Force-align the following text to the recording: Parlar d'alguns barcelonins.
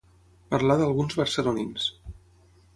Parlar 0.53 0.77
d'alguns 0.79 1.15
barcelonins. 1.21 1.89